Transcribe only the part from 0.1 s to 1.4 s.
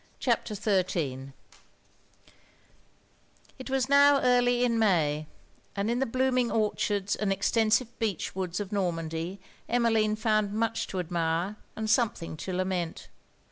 CHAPTER XIII